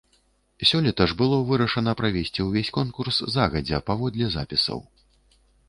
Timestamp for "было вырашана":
1.19-1.93